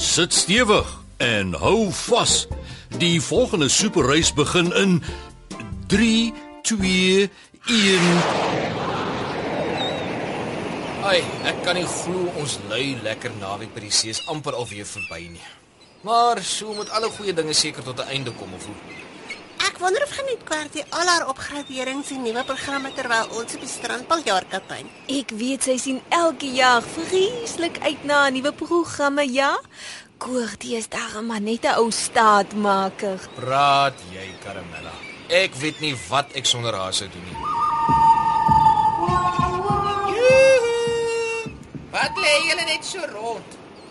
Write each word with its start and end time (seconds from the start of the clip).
Sit 0.00 0.32
stewig 0.32 0.88
en 1.16 1.52
hou 1.60 1.90
vas. 1.92 2.46
Die 2.96 3.20
volgende 3.20 3.68
superreis 3.68 4.32
begin 4.32 4.72
in 4.72 5.02
3 5.92 6.32
2 6.62 7.28
1 7.68 8.00
Ai, 11.04 11.20
ek 11.44 11.60
kan 11.64 11.76
nie 11.76 11.84
glo 11.84 12.32
ons 12.40 12.56
lui 12.72 12.96
lekker 13.04 13.36
naweek 13.42 13.76
by 13.76 13.84
die 13.84 13.92
see 13.92 14.08
is 14.14 14.22
amper 14.32 14.56
alweer 14.56 14.88
verby 14.88 15.20
nie. 15.36 15.46
Maar 16.08 16.40
so 16.40 16.72
moet 16.72 16.88
alle 16.96 17.12
goeie 17.18 17.36
dinge 17.36 17.52
seker 17.52 17.84
tot 17.84 18.00
'n 18.00 18.08
einde 18.08 18.32
kom 18.40 18.56
of 18.56 18.64
hoe? 18.64 18.76
Wonder 19.80 20.02
of 20.04 20.10
geniet 20.12 20.42
kwartie 20.44 20.82
al 20.92 21.08
haar 21.08 21.22
opgraderings 21.32 22.10
en 22.12 22.20
nuwe 22.20 22.42
programme 22.44 22.90
terwyl 22.92 23.30
ons 23.40 23.54
op 23.56 23.62
die 23.64 23.68
strand 23.70 24.04
pal 24.10 24.20
jaar 24.26 24.44
kaptein. 24.52 24.90
Ek 25.08 25.32
weet 25.40 25.64
sy 25.64 25.76
sien 25.80 26.02
elke 26.12 26.50
jaar 26.52 26.84
vreeslik 26.84 27.80
uit 27.80 28.04
na 28.04 28.26
'n 28.28 28.34
nuwe 28.36 28.52
programme, 28.52 29.24
ja. 29.24 29.56
Koortie 30.18 30.76
is 30.76 30.88
daar 30.88 31.24
maar 31.24 31.40
net 31.40 31.64
'n 31.64 31.78
ou 31.80 31.90
staatmaker. 31.90 33.18
Praat 33.34 33.96
jy, 34.12 34.26
Karamella? 34.44 34.92
Ek 35.28 35.54
weet 35.54 35.80
nie 35.80 35.96
wat 36.10 36.28
ek 36.34 36.44
sonder 36.44 36.74
haar 36.74 36.92
sou 36.92 37.08
doen 37.08 37.24
nie. 37.24 37.36
Wat 41.90 42.12
lê 42.16 42.34
julle 42.48 42.64
net 42.64 42.84
so 42.84 42.98
rond? 43.12 43.48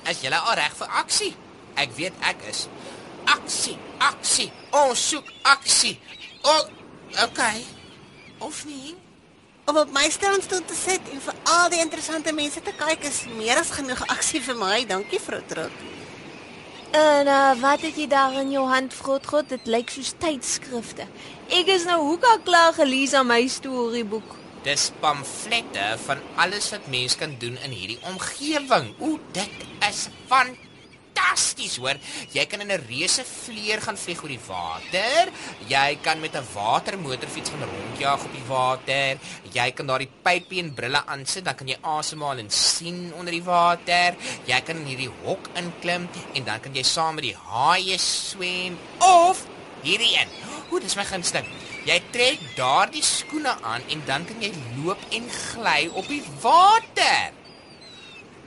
Is 0.10 0.22
julle 0.22 0.38
al 0.38 0.54
reg 0.54 0.73
vir 0.76 0.88
aksie? 0.88 1.36
Ek 1.76 1.90
weet 1.95 2.14
ek 2.22 2.38
is. 2.50 2.67
Aksie, 3.30 3.78
aksie. 4.02 4.50
Ons 4.74 5.04
soek 5.12 5.30
aksie. 5.42 5.98
O, 6.42 6.56
okay. 7.26 7.64
Of 8.40 8.64
nie? 8.66 8.96
Om 9.70 9.78
op 9.84 9.92
my 9.94 10.08
strandstoel 10.10 10.64
te 10.66 10.78
sit 10.78 11.10
en 11.14 11.22
vir 11.22 11.36
al 11.54 11.70
die 11.70 11.82
interessante 11.84 12.34
mense 12.34 12.62
te 12.66 12.74
kyk 12.74 13.06
is 13.10 13.26
meer 13.38 13.60
as 13.62 13.74
genoeg 13.76 14.02
aksie 14.10 14.42
vir 14.42 14.58
my. 14.58 14.82
Dankie, 14.90 15.22
vrou 15.22 15.42
Trot. 15.50 15.84
En 16.98 17.28
uh, 17.30 17.54
wat 17.62 17.84
het 17.86 17.98
jy 18.02 18.08
daar 18.10 18.34
in 18.42 18.50
jou 18.50 18.64
hand, 18.66 18.96
Grotgrot? 18.98 19.52
Dit 19.52 19.68
lyk 19.70 19.92
soos 19.94 20.16
tydskrifte. 20.18 21.06
Ek 21.54 21.70
is 21.70 21.86
nou 21.86 22.00
hoeka 22.02 22.40
klaar 22.48 22.74
gelees 22.74 23.14
aan 23.14 23.30
my 23.30 23.44
storieboek. 23.46 24.34
Dis 24.66 24.90
pamflette 25.04 25.86
van 26.08 26.24
alles 26.42 26.72
wat 26.74 26.90
mens 26.90 27.14
kan 27.20 27.36
doen 27.40 27.62
in 27.68 27.78
hierdie 27.78 28.00
omgewing. 28.10 28.90
O, 28.98 29.20
dit 29.38 29.70
is 29.86 30.08
fantasties, 30.26 30.69
hoor. 31.80 31.98
Jy 32.34 32.46
kan 32.46 32.62
in 32.62 32.72
'n 32.72 32.86
reuse 32.88 33.24
vlieër 33.24 33.82
gaan 33.82 33.98
vlieg 33.98 34.22
oor 34.22 34.30
die 34.30 34.46
water. 34.48 35.32
Jy 35.68 35.98
kan 36.02 36.20
met 36.20 36.36
'n 36.36 36.48
watermotorfiets 36.54 37.50
gaan 37.50 37.64
rondjaag 37.64 38.24
op 38.24 38.34
die 38.34 38.48
water. 38.48 39.18
Jy 39.52 39.72
kan 39.72 39.88
daardie 39.88 40.12
pypie 40.24 40.60
en 40.60 40.74
brille 40.74 41.02
aansit, 41.06 41.46
dan 41.46 41.56
kan 41.56 41.68
jy 41.68 41.78
asemhaal 41.82 42.38
en 42.38 42.50
sien 42.50 43.14
onder 43.14 43.32
die 43.32 43.44
water. 43.44 44.16
Jy 44.46 44.62
kan 44.62 44.78
in 44.78 44.86
hierdie 44.86 45.12
hok 45.24 45.50
inklim 45.56 46.10
en 46.34 46.44
dan 46.44 46.60
kan 46.60 46.74
jy 46.74 46.84
saam 46.84 47.16
met 47.16 47.23
die 47.23 47.36
haie 47.36 47.98
swem 47.98 48.78
of 49.00 49.45
hierdie 49.84 50.18
een. 50.18 50.30
O, 50.72 50.80
dis 50.80 50.95
my 50.95 51.06
gunsteling. 51.06 51.48
Jy 51.86 52.02
trek 52.12 52.39
daardie 52.56 53.04
skoene 53.04 53.56
aan 53.62 53.82
en 53.89 54.02
dan 54.06 54.26
kan 54.26 54.42
jy 54.42 54.54
loop 54.78 55.00
en 55.12 55.30
gly 55.30 55.89
op 55.94 56.08
die 56.08 56.23
water. 56.42 57.39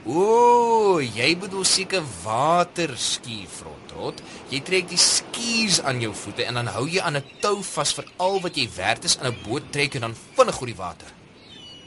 O, 0.05 0.99
jy 0.99 1.29
bedoel 1.39 1.63
seker 1.63 2.03
waterski 2.25 3.45
frontrot. 3.47 4.19
Jy 4.51 4.59
trek 4.67 4.89
die 4.91 4.99
skies 4.99 5.77
aan 5.87 6.01
jou 6.03 6.11
voete 6.13 6.43
en 6.43 6.59
dan 6.59 6.67
hou 6.75 6.83
jy 6.91 6.99
aan 6.99 7.15
'n 7.17 7.23
tou 7.39 7.61
vas 7.63 7.93
vir 7.93 8.05
al 8.19 8.41
wat 8.41 8.57
jy 8.57 8.67
werd 8.75 9.03
is 9.05 9.17
aan 9.19 9.31
'n 9.31 9.37
boot 9.47 9.71
trek 9.71 9.95
en 9.95 10.01
dan 10.01 10.15
vinnig 10.35 10.59
oor 10.59 10.67
die 10.67 10.75
water. 10.75 11.07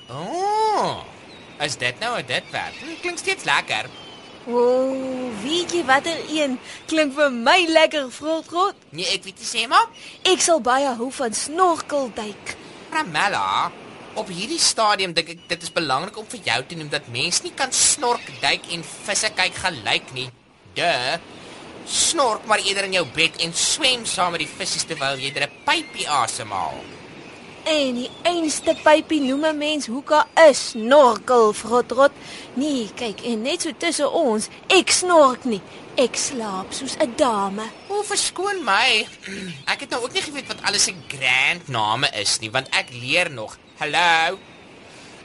O, 0.09 0.15
oh, 0.17 1.05
is 1.61 1.77
dit 1.77 2.01
nou 2.01 2.23
dit 2.23 2.45
werd? 2.51 2.75
Hm, 2.81 3.01
Klink 3.03 3.19
steeds 3.19 3.45
lekker. 3.45 3.85
O, 4.47 4.55
oh, 4.55 5.43
weet 5.43 5.73
jy 5.73 5.85
watter 5.85 6.17
een 6.31 6.59
klink 6.87 7.15
vir 7.15 7.31
my 7.33 7.67
lekker, 7.69 8.11
Grotgrot? 8.11 8.75
Nee, 8.91 9.05
ek 9.13 9.25
weet 9.25 9.39
nie 9.39 9.47
sê 9.47 9.69
maar. 9.69 9.89
Ek 10.23 10.41
sal 10.41 10.61
baie 10.61 10.87
hou 10.95 11.11
van 11.11 11.35
snorkelduik. 11.35 12.57
Ramella, 12.93 13.71
op 14.17 14.31
hierdie 14.33 14.61
stadium 14.61 15.13
dink 15.17 15.31
ek 15.35 15.47
dit 15.51 15.63
is 15.63 15.73
belangrik 15.73 16.17
om 16.17 16.27
vir 16.33 16.41
jou 16.49 16.59
te 16.69 16.79
noem 16.79 16.91
dat 16.93 17.09
mense 17.13 17.45
nie 17.45 17.55
kan 17.57 17.73
snork, 17.73 18.25
duik 18.41 18.69
en 18.73 18.85
visse 19.07 19.31
kyk 19.37 19.61
gelyk 19.65 20.13
nie. 20.17 20.29
Duh. 20.77 21.17
Snork 21.87 22.47
maar 22.51 22.65
eerder 22.65 22.89
in 22.89 22.99
jou 22.99 23.07
bed 23.15 23.37
en 23.45 23.53
swem 23.55 24.07
saam 24.09 24.35
met 24.35 24.43
die 24.43 24.51
visse 24.59 24.83
terwyl 24.89 25.21
jy 25.21 25.31
'n 25.31 25.51
pypie 25.65 26.09
asemhaal. 26.09 26.96
En 27.67 27.97
die 27.99 28.11
einste 28.23 28.77
pypie 28.79 29.19
noem 29.19 29.45
'n 29.49 29.59
mens 29.59 29.87
hoeka 29.91 30.21
is 30.49 30.69
snorkel, 30.71 31.53
Grotgrot. 31.53 32.13
Nee, 32.55 32.87
kyk, 32.95 33.25
en 33.27 33.43
net 33.43 33.63
so 33.63 33.73
tussen 33.79 34.13
ons, 34.13 34.47
ek 34.69 34.91
snork 34.91 35.45
nie. 35.45 35.61
Ek 35.97 36.15
slaap 36.15 36.73
soos 36.73 36.95
'n 36.95 37.15
dame. 37.17 37.67
O, 37.89 38.03
verskoon 38.03 38.63
my. 38.63 39.09
Ek 39.73 39.81
het 39.81 39.91
nou 39.91 40.03
ook 40.03 40.13
nie 40.13 40.23
geweet 40.23 40.47
wat 40.47 40.63
alles 40.63 40.85
se 40.85 40.95
grand 41.09 41.69
name 41.69 42.09
is 42.15 42.39
nie, 42.39 42.51
want 42.51 42.69
ek 42.71 42.87
leer 42.93 43.31
nog. 43.31 43.59
Hallo. 43.79 44.39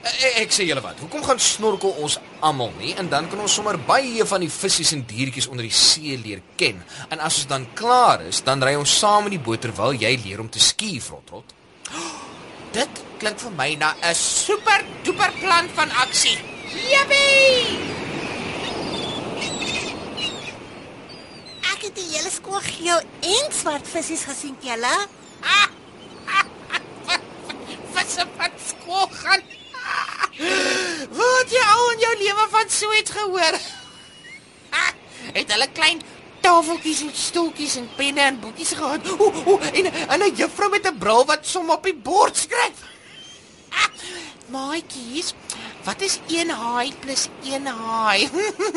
Ek, 0.01 0.41
ek 0.41 0.51
sê 0.51 0.65
julle 0.65 0.81
wat, 0.81 0.99
hoekom 0.99 1.23
gaan 1.23 1.39
snorkel 1.39 1.93
ons 2.01 2.17
almal 2.39 2.73
nie 2.79 2.95
en 2.97 3.09
dan 3.09 3.29
kan 3.29 3.39
ons 3.39 3.53
sommer 3.53 3.77
baie 3.77 4.25
van 4.25 4.41
die 4.41 4.49
visse 4.49 4.95
en 4.95 5.05
diertjies 5.05 5.47
onder 5.47 5.61
die 5.61 5.77
see 5.77 6.17
leer 6.17 6.41
ken. 6.55 6.81
En 7.09 7.19
as 7.19 7.37
ons 7.37 7.47
dan 7.47 7.67
klaar 7.73 8.21
is, 8.25 8.41
dan 8.41 8.63
ry 8.63 8.73
ons 8.75 8.99
saam 8.99 9.29
in 9.29 9.37
die 9.37 9.45
boot 9.45 9.61
terwyl 9.61 9.93
jy 9.93 10.17
leer 10.25 10.39
om 10.39 10.49
te 10.49 10.59
ski, 10.59 10.99
Frotrot. 10.99 11.60
Dit 12.71 13.01
klink 13.19 13.39
vir 13.43 13.51
my 13.57 13.69
na 13.75 13.95
'n 14.01 14.15
super 14.15 14.79
duper 15.03 15.31
plan 15.39 15.69
van 15.75 15.89
aksie. 16.03 16.37
Jippie! 16.91 17.79
Ek 21.73 21.81
het 21.81 21.95
die 21.95 22.07
hele 22.13 22.31
skool 22.31 22.61
geel 22.63 23.01
en 23.21 23.51
swart 23.51 23.87
visse 23.87 24.15
gesien, 24.15 24.55
julle. 24.61 24.95
Visse 27.93 28.25
wat 28.37 28.55
skool 28.69 29.07
gaan. 29.21 29.41
Wat 31.19 31.47
jy 31.51 31.63
al 31.75 31.91
in 31.91 31.99
jou 31.99 32.15
lewe 32.23 32.47
van 32.49 32.69
so 32.69 32.93
iets 32.93 33.11
gehoor? 33.11 33.55
Het 35.33 35.51
hulle 35.51 35.67
klein 35.71 36.01
tafeltjies 36.41 37.01
en 37.01 37.11
stoeltjies 37.13 37.75
en 37.81 37.89
penne 37.95 38.21
en 38.21 38.39
boekies 38.39 38.73
gehad? 38.77 39.11
O, 39.17 39.31
o, 39.45 39.59
en 39.59 39.85
en 39.85 40.19
'n 40.19 40.35
juffrou 40.35 40.69
met 40.69 40.87
'n 40.87 40.97
bril 40.97 41.25
wat 41.25 41.45
som 41.47 41.69
op 41.69 41.83
die 41.83 41.95
bord 41.95 42.37
skryf. 42.37 42.89
Maatjies, 44.51 45.33
wat 45.83 46.01
is 46.01 46.19
1 46.27 46.49
haai 46.49 46.91
plus 46.99 47.29
1 47.43 47.65
haai? 47.65 48.29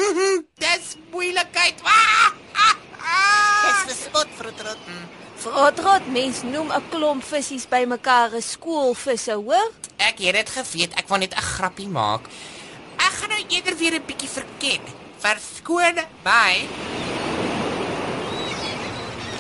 Dis 0.63 0.95
moeilikheid. 1.11 1.83
Dis 3.65 3.83
verspot, 3.89 4.29
vrou 4.39 4.53
Trot. 4.55 4.79
Grotgrot, 5.45 6.07
mens 6.09 6.43
noem 6.43 6.71
'n 6.73 6.85
klomp 6.89 7.25
visse 7.25 7.69
bymekaar 7.69 8.31
'n 8.33 8.43
skoolvisse, 8.43 9.33
hoor? 9.33 9.69
Ek 9.97 10.19
het 10.19 10.35
dit 10.35 10.49
geweet. 10.49 10.93
Ek 10.95 11.09
wou 11.09 11.19
net 11.19 11.35
'n 11.37 11.49
grappie 11.57 11.89
maak. 11.89 12.23
Ek 12.97 13.13
gaan 13.19 13.29
nou 13.29 13.45
eerder 13.49 13.77
weer 13.77 13.95
'n 13.95 14.07
bietjie 14.07 14.29
verken. 14.29 14.81
Verskoon 15.19 15.95
my. 16.25 16.55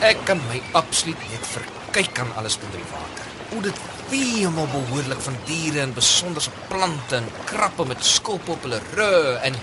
Ek 0.05 0.19
kan 0.29 0.41
my 0.51 0.59
absoluut 0.77 1.21
net 1.31 1.47
verkyk 1.49 2.19
aan 2.21 2.33
alles 2.37 2.59
onder 2.61 2.77
die 2.77 2.91
water. 2.91 3.29
O, 3.57 3.61
dit 3.65 3.79
wemel 4.11 4.67
behoorlik 4.69 5.23
van 5.25 5.37
diere 5.49 5.81
en 5.81 5.95
besonderse 5.97 6.53
plante 6.69 7.17
en 7.17 7.31
krappe 7.49 7.87
met 7.89 8.05
skulp 8.05 8.51
op 8.53 8.67
hulle 8.67 8.83
rug 8.93 9.41
en 9.49 9.57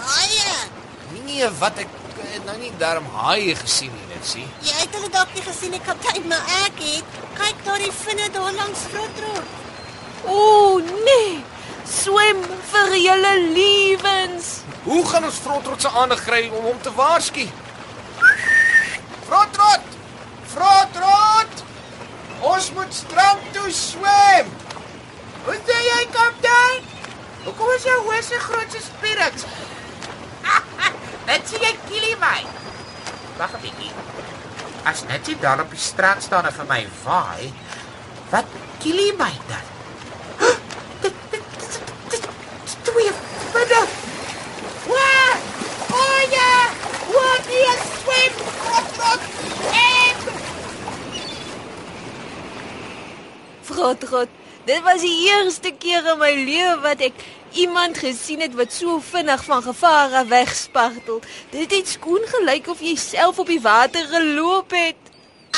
Haie, 0.00 0.54
nee, 1.26 1.48
wat 1.60 1.82
ek 1.84 1.92
het 2.22 2.46
nou 2.48 2.56
nie 2.56 2.72
daarom 2.80 3.04
haie 3.20 3.52
gesien 3.58 3.92
nie, 3.92 4.06
net 4.14 4.24
sien. 4.24 4.48
jy 4.64 4.78
het 4.80 4.96
hulle 4.96 5.12
dalk 5.12 5.34
nie 5.36 5.44
gesien 5.44 5.74
nie, 5.76 5.82
kaptein, 5.84 6.24
maar 6.30 6.56
ek 6.64 6.80
het. 6.80 7.20
Kyk 7.36 7.64
daar 7.68 7.84
die 7.84 7.92
vinne 8.00 8.32
daar 8.32 8.52
langs 8.56 8.88
vrou 8.88 9.06
Trot. 9.18 9.56
O, 10.24 10.78
nee. 11.04 11.40
Swem 11.90 12.40
vir 12.72 12.96
julle 12.96 13.34
lewens. 13.52 14.60
Hoe 14.84 15.02
gaan 15.06 15.26
ons 15.28 15.40
Frotrot 15.44 15.82
se 15.84 15.90
aandag 16.00 16.24
kry 16.24 16.46
om 16.48 16.64
hom 16.64 16.80
te 16.80 16.92
waarsku? 16.96 17.44
Frotrot! 20.54 20.94
Frotrot! 20.94 21.64
Ons 22.40 22.70
moet 22.72 22.94
strand 22.94 23.42
toe 23.52 23.70
swem. 23.72 24.48
Wat 25.44 25.68
sê 25.68 25.76
jy, 25.84 25.98
kaptein? 26.14 26.86
Hoekom 27.44 27.74
is 27.76 27.84
jou 27.84 27.98
hoor 28.06 28.22
so 28.24 28.38
groot 28.46 28.72
so 28.72 28.80
spierings? 28.84 29.44
Net 31.30 31.46
sien 31.46 31.62
jy 31.62 31.74
kilie 31.86 32.16
my. 32.18 32.40
Wag 33.38 33.52
'n 33.54 33.60
bietjie. 33.62 33.92
As 34.84 35.04
net 35.04 35.28
jy 35.28 35.36
daar 35.38 35.60
op 35.60 35.70
die 35.70 35.78
straat 35.78 36.22
staan 36.24 36.46
en 36.48 36.52
vir 36.52 36.66
my 36.66 36.82
waai, 37.04 37.52
wat 38.32 38.48
kilie 38.82 39.12
my 39.20 39.32
dan? 39.48 39.66
Dit 41.04 41.14
dit 41.30 41.44
dit 42.10 42.26
dit 42.64 42.76
twee 42.88 43.12
vinne. 43.52 43.82
Waa! 44.88 45.30
O 46.00 46.02
ja! 46.34 46.52
Wat 47.14 47.46
jy 47.46 47.76
swem 47.84 48.34
rot 48.66 48.90
rot. 49.04 49.22
En 49.84 50.16
Vrot 53.70 54.02
rot. 54.10 54.28
Dit 54.70 54.82
was 54.86 55.00
die 55.02 55.26
eerste 55.26 55.72
keer 55.82 56.04
in 56.12 56.18
my 56.20 56.30
lewe 56.30 56.74
wat 56.84 57.00
ek 57.02 57.22
iemand 57.58 57.96
gesien 57.98 58.42
het 58.44 58.52
wat 58.54 58.70
so 58.70 59.00
vinnig 59.02 59.40
van 59.42 59.64
gevaar 59.64 60.12
af 60.20 60.28
wegspartel. 60.30 61.18
Dit 61.50 61.74
het 61.74 61.88
skoon 61.90 62.22
gelyk 62.36 62.68
of 62.70 62.84
jy 62.84 62.92
self 62.94 63.40
op 63.42 63.50
die 63.50 63.62
water 63.64 64.06
geloop 64.12 64.70
het. 64.76 65.10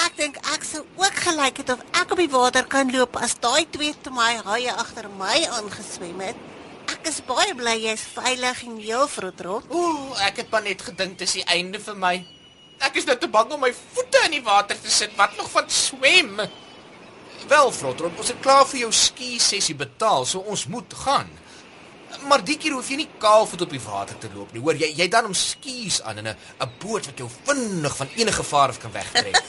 Ek 0.07 0.17
dink 0.17 0.39
ek 0.55 0.65
sou 0.65 0.81
ook 1.03 1.21
gelyk 1.27 1.61
het 1.61 1.75
of 1.75 1.85
ek 2.01 2.17
op 2.17 2.23
die 2.23 2.31
water 2.33 2.65
kan 2.65 2.89
loop 2.95 3.21
as 3.21 3.37
daai 3.45 3.69
twee 3.77 3.93
te 4.01 4.15
my 4.17 4.31
haie 4.49 4.73
agter 4.87 5.11
my 5.21 5.37
aangeswem 5.59 6.25
het. 6.25 6.41
Ek 6.97 7.13
is 7.13 7.21
baie 7.29 7.53
bly 7.59 7.77
jy's 7.83 8.09
veilig 8.17 8.65
en 8.65 8.81
heel 8.81 9.05
vrotrot. 9.13 9.69
Ooh, 9.69 10.17
ek 10.25 10.41
het 10.47 10.53
maar 10.55 10.65
net 10.65 10.89
gedink 10.89 11.21
dis 11.21 11.37
die 11.43 11.49
einde 11.53 11.85
vir 11.85 12.01
my. 12.09 12.17
Ek 12.81 12.97
is 12.97 13.05
nou 13.05 13.21
te 13.21 13.29
bang 13.29 13.53
om 13.53 13.61
my 13.69 13.75
voete 13.77 14.25
in 14.31 14.41
die 14.41 14.45
water 14.49 14.81
te 14.81 14.89
sit. 14.89 15.13
Wat 15.21 15.37
nog 15.37 15.53
van 15.53 15.69
swem? 15.69 16.39
Wel, 17.49 17.73
Frotrot, 17.73 18.19
ons 18.19 18.29
het 18.29 18.41
klaar 18.43 18.67
vir 18.71 18.85
jou 18.85 18.93
ski 18.95 19.39
sessie 19.43 19.75
betaal, 19.79 20.25
so 20.29 20.45
ons 20.53 20.67
moet 20.71 20.95
gaan. 21.05 21.31
Maar 22.29 22.43
die 22.45 22.59
keer 22.61 22.75
hoef 22.77 22.91
jy 22.93 22.99
nie 23.01 23.09
kaalvoet 23.23 23.65
op 23.65 23.73
die 23.73 23.81
water 23.83 24.19
te 24.21 24.29
loop 24.35 24.53
nie. 24.53 24.61
Hoor, 24.63 24.77
jy 24.79 24.91
jy 24.99 25.07
dan 25.11 25.31
om 25.31 25.35
skies 25.35 26.01
aan 26.03 26.19
in 26.19 26.29
'n 26.29 26.37
'n 26.61 26.71
boot 26.79 27.07
wat 27.07 27.19
jou 27.19 27.29
vinnig 27.47 27.97
van 27.97 28.09
enige 28.17 28.37
gevaar 28.43 28.69
af 28.69 28.79
kan 28.79 28.93
wegtrek. 28.93 29.41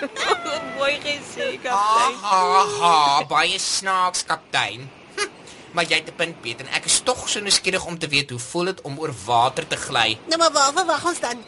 Mooi 0.78 0.96
gesê, 1.04 1.58
Ha 1.64 2.10
ha 2.22 2.66
ha, 2.80 3.24
baie 3.24 3.58
snaaks 3.58 4.24
kaptein. 4.24 4.88
Hm, 5.16 5.28
maar 5.72 5.84
jy 5.84 5.96
het 6.00 6.08
'n 6.08 6.16
punt, 6.16 6.40
Peter, 6.40 6.66
en 6.66 6.72
ek 6.74 6.84
is 6.84 7.00
tog 7.00 7.28
so 7.28 7.40
nuuskierig 7.40 7.84
om 7.84 7.98
te 7.98 8.08
weet 8.08 8.30
hoe 8.30 8.38
voel 8.38 8.64
dit 8.64 8.80
om 8.80 8.98
oor 8.98 9.14
water 9.24 9.66
te 9.66 9.76
gly. 9.76 10.18
Nou 10.26 10.38
maar 10.38 10.52
waarvoor 10.52 10.86
wag 10.86 11.04
ons 11.04 11.20
dan? 11.20 11.44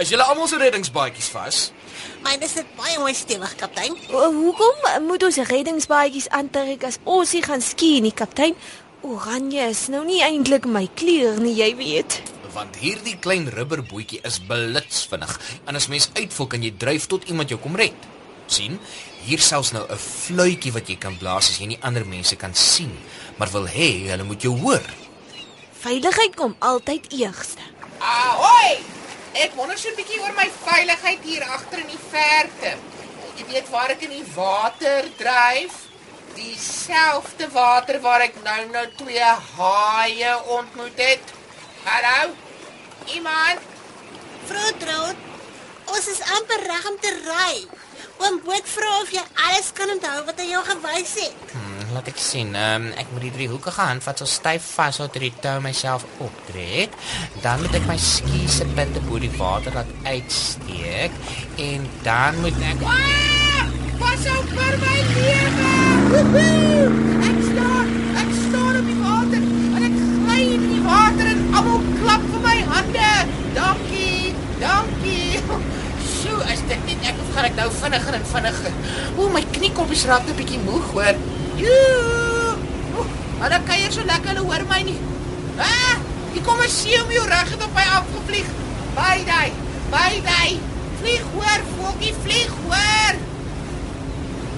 Is 0.00 0.08
julle 0.08 0.24
almal 0.24 0.48
se 0.48 0.56
reddingsbaadjies 0.56 1.28
vas? 1.34 1.58
Myne 2.24 2.48
sit 2.48 2.68
baie 2.78 2.96
mooi 2.98 3.12
stewig, 3.14 3.52
kaptein. 3.60 3.96
Hoekom 4.08 4.86
moet 5.04 5.24
ons 5.26 5.36
reddingsbaadjies 5.50 6.30
aantrek 6.32 6.86
as 6.88 6.96
ons 7.04 7.34
nie 7.36 7.42
gaan 7.44 7.60
ski 7.60 7.98
nie, 8.00 8.14
kaptein? 8.16 8.56
Oranje 9.04 9.66
is 9.68 9.88
nou 9.92 10.04
nie 10.06 10.22
eintlik 10.24 10.64
my 10.70 10.86
kleur 10.96 11.40
nie, 11.42 11.52
jy 11.58 11.72
weet. 11.76 12.20
Want 12.54 12.76
hierdie 12.80 13.16
klein 13.20 13.48
rubberbootjie 13.52 14.20
is 14.28 14.38
blitsvinnig 14.48 15.36
en 15.66 15.76
as 15.76 15.88
mens 15.92 16.08
uitval 16.16 16.48
kan 16.54 16.64
jy 16.64 16.72
dryf 16.78 17.08
tot 17.10 17.28
iemand 17.28 17.52
jou 17.52 17.60
kom 17.60 17.76
red. 17.76 17.96
sien? 18.52 18.78
Hier 19.24 19.40
selfs 19.40 19.72
nou 19.72 19.84
'n 19.88 19.96
fluitjie 19.96 20.72
wat 20.72 20.88
jy 20.88 20.96
kan 20.96 21.16
blaas 21.16 21.48
as 21.48 21.58
jy 21.58 21.66
nie 21.66 21.78
ander 21.80 22.04
mense 22.04 22.36
kan 22.36 22.54
sien, 22.54 22.92
maar 23.38 23.48
wil 23.50 23.66
hê 23.66 24.08
hulle 24.10 24.24
moet 24.24 24.42
jou 24.42 24.58
hoor. 24.60 24.82
Veiligheid 25.80 26.36
kom 26.36 26.56
altyd 26.58 27.12
eerste. 27.12 27.62
Ahoy! 27.98 29.01
Ek 29.32 29.54
wonder 29.56 29.78
so 29.78 29.88
'n 29.88 29.96
bietjie 29.96 30.20
oor 30.20 30.34
my 30.36 30.48
veiligheid 30.64 31.22
hier 31.24 31.44
agter 31.56 31.78
in 31.80 31.88
die 31.88 32.04
verte. 32.10 32.76
Jy 33.38 33.44
weet 33.48 33.68
waar 33.72 33.90
ek 33.90 34.02
in 34.04 34.10
die 34.12 34.26
water 34.34 35.08
dryf? 35.16 35.72
Dieselfde 36.36 37.48
water 37.50 38.00
waar 38.00 38.20
ek 38.20 38.36
nou 38.44 38.60
nou 38.68 38.86
twee 38.96 39.30
haie 39.56 40.32
ontmoet 40.56 40.98
het. 41.00 41.32
Hallo? 41.84 42.34
Iemand? 43.14 43.60
Vrotrot. 44.48 45.16
Ons 45.86 46.06
is 46.08 46.20
amper 46.36 46.60
reg 46.68 46.86
om 46.90 46.98
te 47.00 47.12
ry. 47.24 47.54
Oom 48.20 48.40
Boot 48.44 48.68
vra 48.68 49.00
of 49.00 49.10
jy 49.10 49.24
alles 49.48 49.72
kan 49.72 49.90
onthou 49.96 50.24
wat 50.28 50.38
hy 50.40 50.50
jou 50.52 50.64
gewys 50.64 51.14
het. 51.24 51.52
Hmm, 51.52 51.71
laat 51.94 52.08
ek 52.12 52.20
sien. 52.20 52.54
Ehm 52.54 52.88
um, 52.88 52.92
ek 53.00 53.10
moet 53.12 53.26
die 53.26 53.34
drie 53.34 53.48
hoekige 53.52 53.80
handvat 53.80 54.18
so 54.18 54.28
styf 54.28 54.64
vas 54.76 54.98
sodat 54.98 55.20
die 55.22 55.32
tou 55.44 55.58
myself 55.64 56.06
optrek. 56.24 56.94
Dan 57.44 57.62
moet 57.62 57.74
ek 57.78 57.88
my 57.90 57.96
ski 58.00 58.46
se 58.48 58.66
punte 58.76 59.02
bo 59.08 59.20
die 59.22 59.32
water 59.38 59.74
laat 59.76 59.90
uitsteek 60.04 61.12
en 61.66 61.88
dan 62.06 62.40
moet 62.44 62.58
ek 62.70 62.84
ah! 62.86 63.66
Pas 64.02 64.24
op 64.32 64.48
vir 64.56 64.78
my 64.82 64.96
lewe. 65.14 65.72
Woehoe! 66.12 66.86
Ek 67.28 67.38
staan, 67.50 67.92
ek 68.22 68.32
staan 68.38 68.80
op 68.80 68.88
die 68.88 68.98
water 69.02 69.44
en 69.76 69.86
ek 69.88 69.98
gly 70.00 70.40
in 70.56 70.66
die 70.70 70.80
water 70.86 71.30
en 71.34 71.44
almal 71.60 71.84
klap 72.00 72.24
vir 72.32 72.42
my 72.48 72.56
hande. 72.72 73.12
Dankie. 73.58 74.34
Dankie. 74.62 75.42
Sjoe, 76.16 76.40
as 76.50 76.64
dit 76.70 76.88
net 76.88 77.06
ek 77.12 77.22
of 77.22 77.30
gaan 77.36 77.50
ek 77.50 77.60
nou 77.60 77.68
vinniger 77.78 78.18
en 78.18 78.26
vinniger. 78.32 78.80
O, 79.16 79.28
my 79.36 79.44
kniekoppies 79.54 80.08
raak 80.10 80.26
'n 80.26 80.38
bietjie 80.40 80.60
moeg, 80.66 80.90
hoor. 80.96 81.21
Kan 83.72 83.80
jy 83.80 83.88
so 83.88 84.02
lekker 84.04 84.34
hulle 84.34 84.42
hoor 84.44 84.62
my 84.68 84.82
nie. 84.84 84.98
Ah, 85.56 85.96
hier 86.32 86.42
kom 86.44 86.60
'n 86.60 86.68
seemeeu 86.68 87.24
reg 87.24 87.52
op 87.56 87.72
my 87.72 87.84
afgevlieg. 87.98 88.48
By 88.96 89.24
daai, 89.24 89.52
by 89.88 90.20
daai. 90.26 90.60
Vlieg 91.00 91.24
hoor, 91.32 91.60
voeltjie 91.76 92.14
vlieg 92.24 92.52
hoor. 92.64 93.14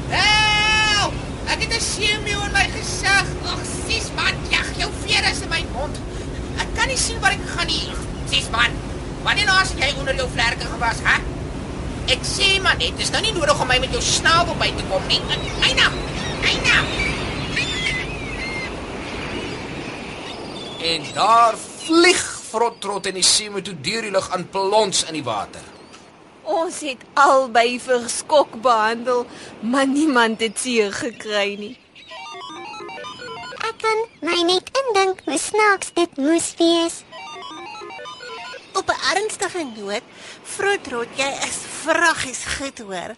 Help! 0.08 1.12
Ek 1.46 1.62
het 1.62 1.76
'n 1.76 1.80
seemeeu 1.80 2.40
in 2.46 2.52
my 2.52 2.66
gesig. 2.74 3.26
Ag, 3.52 3.60
sis 3.86 4.10
man, 4.16 4.34
jag 4.50 4.66
jou 4.76 4.90
vere 5.06 5.30
in 5.42 5.48
my 5.48 5.64
mond. 5.72 5.96
Ek 6.58 6.74
kan 6.74 6.88
nie 6.88 6.98
sien 6.98 7.20
waar 7.20 7.30
ek 7.38 7.46
gaan 7.54 7.66
nie. 7.66 7.94
Sis 8.30 8.50
man, 8.50 8.70
wanneer 9.22 9.46
laas 9.46 9.70
het 9.70 9.78
jy 9.78 9.94
onder 9.98 10.14
jou 10.14 10.28
vlerke 10.32 10.66
gewas, 10.66 10.98
hè? 11.04 11.20
Ek 12.06 12.22
sê 12.22 12.60
maar 12.62 12.76
net, 12.76 12.98
dis 12.98 13.10
nou 13.10 13.22
nie 13.22 13.32
nodig 13.32 13.60
om 13.60 13.66
my 13.66 13.78
met 13.78 13.92
jou 13.92 14.02
snavel 14.02 14.56
by 14.58 14.72
te 14.76 14.82
kom 14.90 15.06
nie. 15.06 15.20
Eina! 15.60 15.92
En 20.84 21.04
daar 21.14 21.54
vlieg 21.56 22.40
Frotrot 22.48 23.06
en 23.06 23.16
die 23.16 23.24
seemeeu 23.24 23.62
toe 23.64 23.74
deur 23.80 24.04
die 24.04 24.10
lug 24.12 24.26
aan 24.30 24.44
plons 24.52 25.04
in 25.08 25.16
die 25.16 25.24
water. 25.24 25.62
Ons 26.44 26.82
het 26.84 27.00
albei 27.16 27.80
verskok 27.80 28.58
behandel, 28.62 29.24
maar 29.60 29.86
niemand 29.88 30.44
het 30.44 30.60
seer 30.60 30.92
gekry 30.92 31.56
nie. 31.58 31.72
Ek 33.64 33.80
kan 33.80 34.04
my 34.28 34.42
net 34.44 34.68
indink 34.82 35.24
hoe 35.24 35.38
snaaks 35.40 35.94
dit 35.96 36.20
moes 36.20 36.52
wees. 36.60 37.00
Op 38.74 38.92
'n 38.92 39.00
ernstige 39.14 39.64
noot, 39.76 40.04
Vrotrot, 40.42 41.08
jy 41.16 41.30
is 41.48 41.58
vraggies 41.82 42.44
goed 42.58 42.78
hoor. 42.78 43.16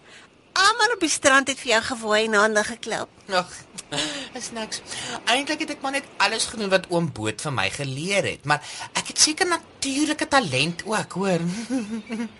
Almal 0.57 0.95
op 0.95 1.03
die 1.03 1.11
strand 1.11 1.49
het 1.51 1.59
vir 1.61 1.71
jou 1.75 1.81
gewooi 1.91 2.23
en 2.25 2.33
hande 2.33 2.63
geklap. 2.65 3.09
Ag, 3.29 3.51
is 4.39 4.49
niks. 4.55 4.81
Eintlik 5.29 5.61
het 5.65 5.75
ek 5.75 5.83
maar 5.85 5.97
net 5.97 6.07
alles 6.23 6.47
gedoen 6.49 6.71
wat 6.73 6.89
oom 6.89 7.11
Boot 7.13 7.43
vir 7.45 7.53
my 7.53 7.67
geleer 7.73 8.25
het, 8.25 8.47
maar 8.49 8.63
ek 8.97 9.13
het 9.13 9.21
seker 9.21 9.49
natuurlike 9.51 10.27
talent 10.31 10.83
ook, 10.89 11.17
hoor. 11.19 11.45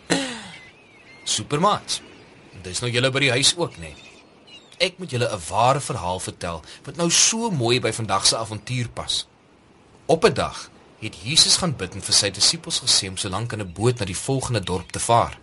Supermaats. 1.38 2.02
Dis 2.66 2.82
nou 2.82 2.90
julle 2.92 3.12
by 3.14 3.28
die 3.28 3.34
huis 3.38 3.54
ook, 3.58 3.78
nê? 3.82 3.94
Ek 4.82 4.98
moet 5.02 5.14
julle 5.14 5.30
'n 5.30 5.46
ware 5.50 5.82
verhaal 5.82 6.20
vertel 6.20 6.62
wat 6.86 6.98
nou 6.98 7.10
so 7.12 7.50
mooi 7.50 7.80
by 7.82 7.92
vandag 7.92 8.26
se 8.26 8.38
avontuur 8.38 8.90
pas. 8.90 9.28
Op 10.06 10.26
'n 10.26 10.34
dag 10.34 10.70
het 11.00 11.16
Jesus 11.24 11.58
gaan 11.58 11.76
bid 11.76 11.94
en 11.94 12.02
vir 12.02 12.14
sy 12.14 12.30
disippels 12.30 12.82
gesê 12.82 13.10
om 13.10 13.18
so 13.18 13.30
lank 13.30 13.54
in 13.54 13.62
'n 13.62 13.74
boot 13.74 14.00
na 14.00 14.06
die 14.06 14.18
volgende 14.18 14.60
dorp 14.60 14.92
te 14.92 15.00
vaar. 15.00 15.38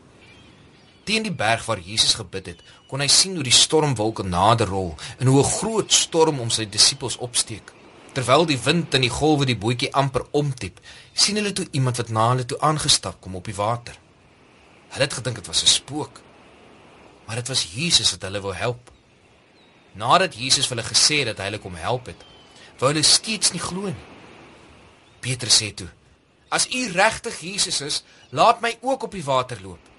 Teen 1.04 1.22
die 1.22 1.32
berg 1.32 1.64
waar 1.66 1.80
Jesus 1.80 2.14
gebid 2.14 2.46
het, 2.46 2.60
kon 2.88 3.00
hy 3.00 3.08
sien 3.12 3.34
hoe 3.36 3.44
die 3.44 3.52
stormwolke 3.52 4.24
nader 4.24 4.70
rol 4.72 4.94
en 5.18 5.26
hoe 5.26 5.42
'n 5.42 5.50
groot 5.58 5.92
storm 5.92 6.40
om 6.40 6.50
sy 6.50 6.64
disippels 6.64 7.16
opsteek. 7.16 7.72
Terwyl 8.12 8.46
die 8.46 8.58
wind 8.58 8.94
en 8.94 9.00
die 9.00 9.10
golwe 9.10 9.44
die 9.44 9.58
bootjie 9.58 9.92
amper 9.92 10.24
omtiep, 10.30 10.80
sien 11.12 11.36
hulle 11.36 11.52
toe 11.52 11.66
iemand 11.70 11.96
wat 11.96 12.08
na 12.08 12.28
hulle 12.28 12.44
toe 12.44 12.60
aangestap 12.60 13.20
kom 13.20 13.34
op 13.34 13.44
die 13.44 13.54
water. 13.54 13.98
Hulle 14.88 15.04
het 15.04 15.12
gedink 15.12 15.36
dit 15.36 15.46
was 15.46 15.62
'n 15.62 15.66
spook. 15.66 16.22
Maar 17.26 17.36
dit 17.36 17.48
was 17.48 17.68
Jesus 17.74 18.10
wat 18.10 18.22
hulle 18.22 18.40
wou 18.40 18.54
help. 18.54 18.90
Nadat 19.92 20.34
Jesus 20.34 20.66
vir 20.66 20.76
hulle 20.76 20.88
gesê 20.88 21.16
het 21.18 21.26
dat 21.26 21.38
hy 21.38 21.44
hulle 21.44 21.58
kom 21.58 21.74
help 21.74 22.06
het, 22.06 22.24
wou 22.78 22.92
hulle 22.92 23.02
steeds 23.02 23.52
nie 23.52 23.60
glo 23.60 23.86
nie. 23.86 24.04
Petrus 25.20 25.62
sê 25.62 25.74
toe: 25.74 25.88
"As 26.48 26.66
u 26.74 26.90
regtig 26.92 27.40
Jesus 27.40 27.80
is, 27.80 28.02
laat 28.30 28.60
my 28.60 28.78
ook 28.80 29.02
op 29.02 29.10
die 29.10 29.24
water 29.24 29.58
loop." 29.62 29.93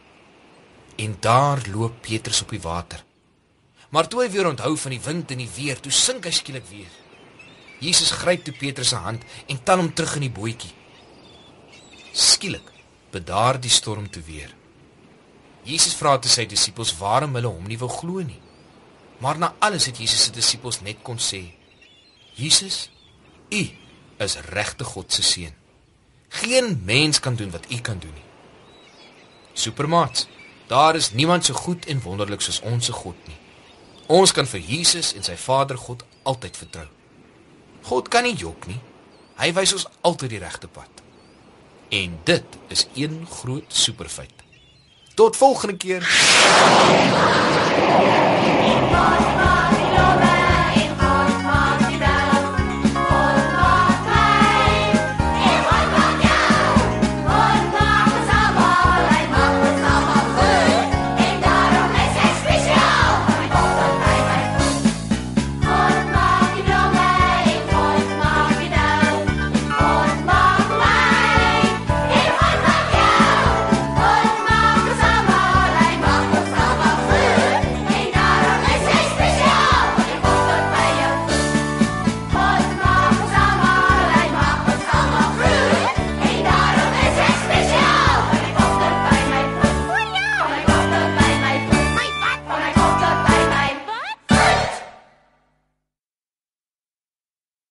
En 0.96 1.18
daar 1.20 1.62
loop 1.72 2.02
Petrus 2.02 2.42
op 2.42 2.50
die 2.50 2.62
water. 2.62 3.04
Maar 3.90 4.08
toe 4.08 4.24
hy 4.24 4.30
weer 4.32 4.48
onthou 4.48 4.78
van 4.78 4.92
die 4.92 5.02
wind 5.02 5.32
en 5.32 5.42
die 5.44 5.52
weer, 5.56 5.80
toe 5.80 5.92
sink 5.92 6.26
hy 6.28 6.32
skielik 6.36 6.66
weer. 6.70 6.92
Jesus 7.80 8.12
gryp 8.12 8.46
toe 8.46 8.54
Petrus 8.56 8.94
se 8.94 9.00
hand 9.00 9.24
en 9.48 9.64
tel 9.64 9.82
hom 9.84 9.92
terug 9.94 10.16
in 10.20 10.28
die 10.28 10.36
bootjie. 10.36 10.72
Skielik 12.12 12.72
bedaar 13.12 13.60
die 13.62 13.72
storm 13.72 14.08
toe 14.12 14.24
weer. 14.24 14.52
Jesus 15.66 15.96
vra 15.98 16.16
toe 16.20 16.32
sy 16.32 16.46
disippels 16.50 16.94
waarom 17.00 17.36
hulle 17.38 17.52
hom 17.52 17.68
nie 17.68 17.80
wou 17.82 17.90
glo 17.92 18.24
nie. 18.24 18.40
Maar 19.24 19.40
na 19.40 19.54
alles 19.64 19.88
het 19.90 20.00
Jesus 20.00 20.28
se 20.28 20.32
disippels 20.36 20.82
net 20.84 21.02
kon 21.04 21.18
sê: 21.18 21.42
"Jesus, 22.36 22.90
U 23.52 23.64
is 24.20 24.38
regte 24.52 24.84
God 24.84 25.12
se 25.12 25.24
seun." 25.24 25.56
Geen 26.30 26.82
mens 26.84 27.20
kan 27.20 27.36
doen 27.36 27.52
wat 27.52 27.72
u 27.72 27.80
kan 27.80 28.00
doen 28.00 28.14
nie. 28.14 28.24
Supermaats, 29.54 30.28
daar 30.68 30.96
is 30.96 31.12
niemand 31.12 31.46
so 31.46 31.54
goed 31.54 31.86
en 31.86 32.02
wonderlik 32.02 32.42
soos 32.42 32.62
ons 32.62 32.86
se 32.86 32.92
God 32.92 33.16
nie. 33.28 33.38
Ons 34.08 34.32
kan 34.32 34.46
vir 34.46 34.62
Jesus 34.62 35.14
en 35.18 35.24
sy 35.26 35.36
Vader 35.36 35.78
God 35.78 36.06
altyd 36.24 36.58
vertrou. 36.58 36.88
God 37.90 38.10
kan 38.10 38.24
nie 38.26 38.36
jok 38.38 38.68
nie. 38.70 38.80
Hy 39.38 39.52
wys 39.54 39.74
ons 39.78 39.88
altyd 40.02 40.36
die 40.36 40.42
regte 40.42 40.68
pad. 40.68 41.04
En 41.94 42.20
dit 42.26 42.58
is 42.74 42.88
een 42.96 43.26
groot 43.30 43.66
superfeit. 43.68 44.34
Tot 45.16 45.36
volgende 45.36 45.78
keer. 45.78 46.04